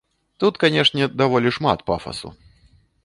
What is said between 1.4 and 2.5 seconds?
шмат пафасу.